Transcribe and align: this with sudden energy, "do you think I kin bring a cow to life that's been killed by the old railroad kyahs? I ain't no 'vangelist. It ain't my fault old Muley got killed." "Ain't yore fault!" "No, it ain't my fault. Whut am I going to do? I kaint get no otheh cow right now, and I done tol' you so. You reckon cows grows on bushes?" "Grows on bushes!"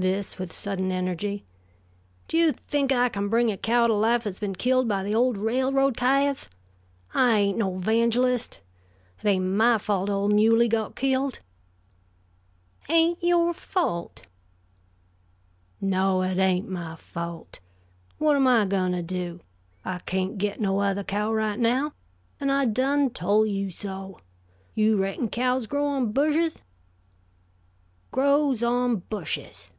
this 0.00 0.38
with 0.38 0.52
sudden 0.52 0.92
energy, 0.92 1.44
"do 2.28 2.38
you 2.38 2.52
think 2.52 2.92
I 2.92 3.08
kin 3.08 3.26
bring 3.28 3.50
a 3.50 3.56
cow 3.56 3.88
to 3.88 3.94
life 3.94 4.22
that's 4.22 4.38
been 4.38 4.54
killed 4.54 4.86
by 4.86 5.02
the 5.02 5.12
old 5.12 5.36
railroad 5.36 5.96
kyahs? 5.96 6.48
I 7.14 7.38
ain't 7.40 7.58
no 7.58 7.80
'vangelist. 7.80 8.60
It 9.18 9.26
ain't 9.26 9.44
my 9.44 9.76
fault 9.78 10.08
old 10.08 10.32
Muley 10.32 10.68
got 10.68 10.94
killed." 10.94 11.40
"Ain't 12.88 13.20
yore 13.24 13.52
fault!" 13.52 14.22
"No, 15.80 16.22
it 16.22 16.38
ain't 16.38 16.68
my 16.68 16.94
fault. 16.94 17.58
Whut 18.20 18.36
am 18.36 18.46
I 18.46 18.66
going 18.66 18.92
to 18.92 19.02
do? 19.02 19.40
I 19.84 19.98
kaint 20.06 20.38
get 20.38 20.60
no 20.60 20.76
otheh 20.80 21.02
cow 21.08 21.34
right 21.34 21.58
now, 21.58 21.92
and 22.38 22.52
I 22.52 22.66
done 22.66 23.10
tol' 23.10 23.46
you 23.46 23.68
so. 23.72 24.20
You 24.76 24.96
reckon 24.96 25.28
cows 25.28 25.66
grows 25.66 25.90
on 25.96 26.12
bushes?" 26.12 26.62
"Grows 28.12 28.62
on 28.62 28.98
bushes!" 29.10 29.70